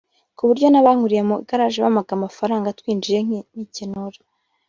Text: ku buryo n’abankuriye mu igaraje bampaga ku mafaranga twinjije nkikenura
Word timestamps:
ku 0.37 0.43
buryo 0.49 0.67
n’abankuriye 0.69 1.21
mu 1.29 1.35
igaraje 1.43 1.77
bampaga 1.85 2.07
ku 2.17 2.23
mafaranga 2.25 2.75
twinjije 2.79 3.19
nkikenura 3.53 4.19